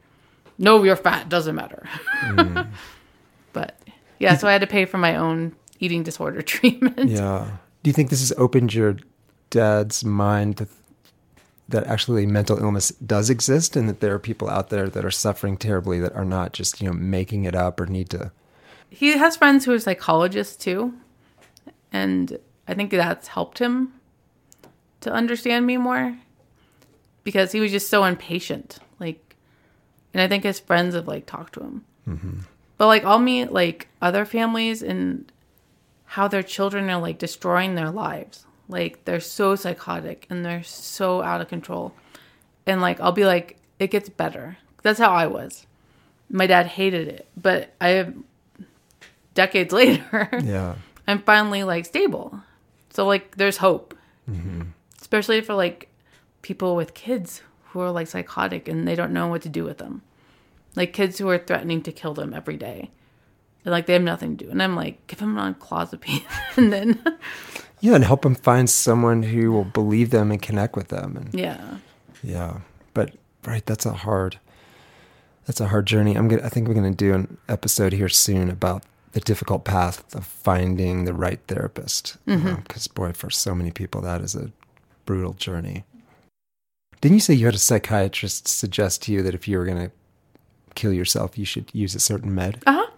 [0.58, 1.88] No, you're fat, doesn't matter.
[2.22, 2.68] Mm.
[3.54, 3.80] but
[4.18, 7.10] yeah, so I had to pay for my own eating disorder treatment.
[7.10, 7.48] Yeah.
[7.82, 8.98] Do you think this has opened your
[9.48, 10.68] dad's mind that,
[11.70, 15.10] that actually mental illness does exist and that there are people out there that are
[15.10, 18.30] suffering terribly that are not just, you know, making it up or need to
[18.90, 20.94] He has friends who are psychologists too.
[21.90, 23.92] And I think that's helped him
[25.00, 26.16] to understand me more
[27.24, 28.78] because he was just so impatient.
[28.98, 29.36] Like,
[30.12, 31.84] and I think his friends have like talked to him.
[32.08, 32.38] Mm-hmm.
[32.78, 35.30] But like, I'll meet like other families and
[36.06, 38.46] how their children are like destroying their lives.
[38.68, 41.94] Like, they're so psychotic and they're so out of control.
[42.66, 44.56] And like, I'll be like, it gets better.
[44.82, 45.66] That's how I was.
[46.30, 48.14] My dad hated it, but I have
[49.34, 50.76] decades later, Yeah.
[51.06, 52.40] I'm finally like stable.
[52.94, 53.94] So like there's hope.
[54.30, 54.62] Mm-hmm.
[55.00, 55.88] Especially for like
[56.42, 59.78] people with kids who are like psychotic and they don't know what to do with
[59.78, 60.02] them.
[60.76, 62.90] Like kids who are threatening to kill them every day.
[63.64, 64.50] And like they have nothing to do.
[64.50, 66.24] And I'm like, give them on clozapine
[66.56, 67.02] and then
[67.80, 71.34] Yeah, and help them find someone who will believe them and connect with them and
[71.34, 71.78] yeah.
[72.22, 72.60] Yeah,
[72.94, 73.14] but
[73.44, 74.38] right, that's a hard,
[75.46, 76.14] that's a hard journey.
[76.14, 78.84] I'm gonna, I think we're gonna do an episode here soon about
[79.14, 82.16] the difficult path of finding the right therapist.
[82.26, 84.50] Because boy, for so many people, that is a
[85.06, 85.84] brutal journey.
[87.00, 89.92] Didn't you say you had a psychiatrist suggest to you that if you were gonna
[90.74, 92.62] kill yourself, you should use a certain med?
[92.66, 92.90] Uh-huh.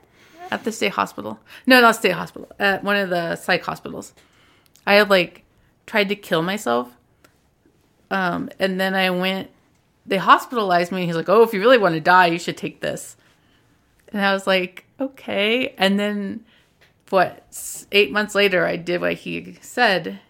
[0.50, 1.38] At the state hospital.
[1.66, 2.50] No, not state hospital.
[2.58, 4.14] At one of the psych hospitals.
[4.86, 5.44] I had like
[5.86, 6.88] tried to kill myself.
[8.10, 9.50] Um, and then I went
[10.06, 12.56] they hospitalized me and he's like, Oh, if you really want to die, you should
[12.56, 13.16] take this.
[14.12, 15.74] And I was like, Okay.
[15.78, 16.44] And then
[17.10, 20.20] what eight months later I did what he said,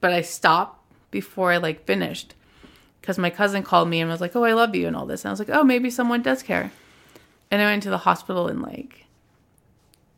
[0.00, 2.34] but I stopped before I like finished.
[3.00, 5.24] Because my cousin called me and was like, Oh, I love you and all this.
[5.24, 6.72] And I was like, Oh, maybe someone does care.
[7.50, 9.06] And I went to the hospital and like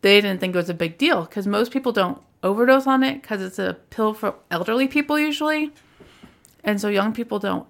[0.00, 3.20] they didn't think it was a big deal because most people don't overdose on it
[3.20, 5.72] because it's a pill for elderly people usually.
[6.64, 7.66] And so young people don't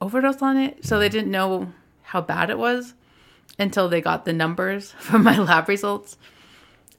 [0.00, 0.84] overdose on it.
[0.84, 1.72] So they didn't know
[2.02, 2.94] how bad it was
[3.58, 6.16] until they got the numbers from my lab results.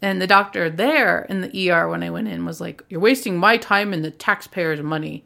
[0.02, 3.38] And the doctor there in the ER when I went in was like, You're wasting
[3.38, 5.24] my time and the taxpayers' money.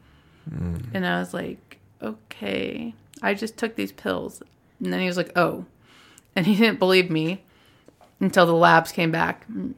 [0.49, 0.85] Mm.
[0.93, 4.41] And I was like, Okay, I just took these pills.
[4.79, 5.65] And then he was like, Oh.
[6.35, 7.43] And he didn't believe me
[8.21, 9.45] until the labs came back.
[9.49, 9.75] And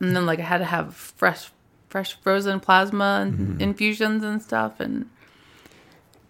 [0.00, 1.50] then, like, I had to have fresh,
[1.88, 3.60] fresh frozen plasma and mm-hmm.
[3.60, 4.80] infusions and stuff.
[4.80, 5.08] And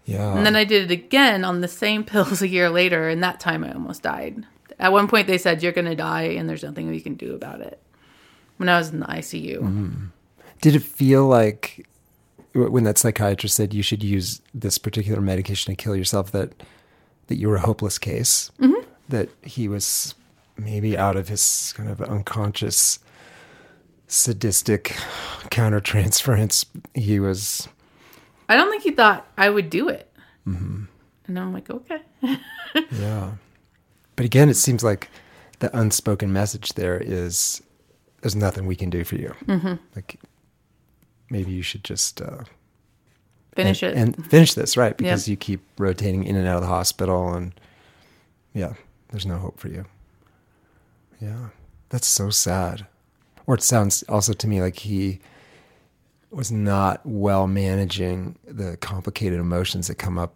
[0.04, 0.36] yeah.
[0.36, 3.40] And then I did it again on the same pills a year later, and that
[3.40, 4.44] time I almost died.
[4.78, 7.34] At one point, they said, You're going to die, and there's nothing we can do
[7.34, 7.80] about it.
[8.56, 9.58] When I was in the ICU.
[9.58, 10.06] Mm-hmm.
[10.60, 11.86] Did it feel like
[12.52, 16.52] when that psychiatrist said you should use this particular medication to kill yourself that
[17.26, 18.50] that you were a hopeless case?
[18.60, 18.88] Mm-hmm.
[19.08, 20.14] That he was
[20.56, 23.00] maybe out of his kind of unconscious
[24.06, 24.96] sadistic
[25.50, 26.64] countertransference.
[26.94, 27.68] He was
[28.48, 30.10] I don't think he thought I would do it.
[30.46, 30.84] Mm-hmm.
[31.26, 32.00] And I'm like, okay.
[32.90, 33.32] yeah.
[34.16, 35.10] But again, it seems like
[35.58, 37.62] the unspoken message there is
[38.20, 39.34] there's nothing we can do for you.
[39.46, 39.74] Mm-hmm.
[39.94, 40.20] Like
[41.30, 42.44] maybe you should just uh,
[43.54, 44.96] finish and, it and finish this, right?
[44.96, 45.32] Because yep.
[45.32, 47.52] you keep rotating in and out of the hospital, and
[48.52, 48.74] yeah,
[49.10, 49.84] there's no hope for you.
[51.20, 51.48] Yeah,
[51.88, 52.86] that's so sad.
[53.46, 55.20] Or it sounds also to me like he
[56.34, 60.34] was not well managing the complicated emotions that come up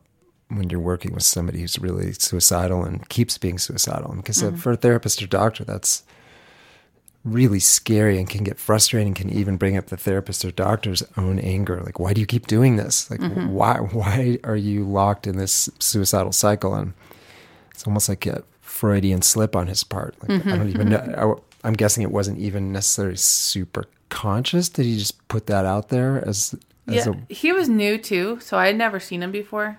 [0.48, 4.14] when you're working with somebody who's really suicidal and keeps being suicidal.
[4.14, 4.56] Because mm-hmm.
[4.56, 6.04] for a therapist or doctor, that's
[7.24, 11.38] really scary and can get frustrating, can even bring up the therapist or doctor's own
[11.38, 11.80] anger.
[11.84, 13.10] Like, why do you keep doing this?
[13.10, 13.48] Like, mm-hmm.
[13.48, 16.74] why, why are you locked in this suicidal cycle?
[16.74, 16.94] And
[17.70, 20.14] it's almost like a Freudian slip on his part.
[20.22, 20.48] Like, mm-hmm.
[20.48, 21.42] I don't even know.
[21.64, 24.68] I, I'm guessing it wasn't even necessarily super conscious?
[24.68, 26.54] Did he just put that out there as,
[26.86, 27.32] as yeah, a...
[27.32, 29.78] he was new too, so I had never seen him before,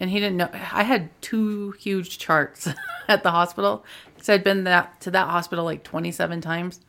[0.00, 0.48] and he didn't know.
[0.52, 2.68] I had two huge charts
[3.08, 3.84] at the hospital,
[4.20, 6.80] so I'd been that to that hospital like twenty seven times,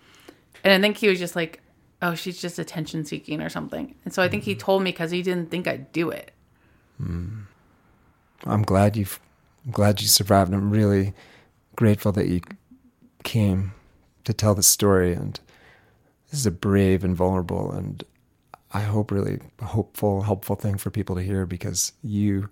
[0.64, 1.62] and I think he was just like,
[2.02, 4.60] "Oh, she's just attention seeking or something," and so I think he mm.
[4.60, 6.32] told me because he didn't think I'd do it.
[7.02, 7.44] Mm.
[8.46, 9.20] I'm glad you've,
[9.66, 10.54] I'm glad you survived.
[10.54, 11.14] I'm really
[11.76, 12.42] grateful that you
[13.24, 13.74] came
[14.24, 15.40] to tell the story and
[16.30, 18.04] this is a brave and vulnerable and
[18.74, 22.50] I hope really hopeful, helpful thing for people to hear because you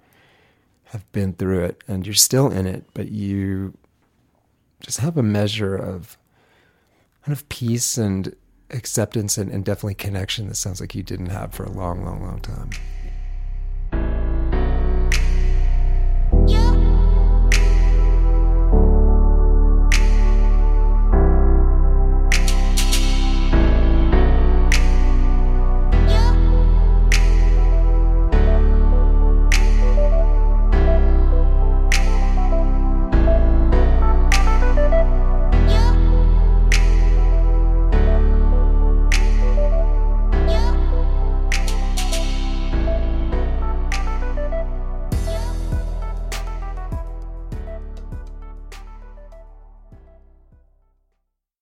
[0.85, 3.77] have been through it and you're still in it, but you
[4.79, 6.17] just have a measure of
[7.23, 8.33] kind of peace and
[8.69, 12.21] acceptance and, and definitely connection that sounds like you didn't have for a long, long,
[12.23, 12.69] long time.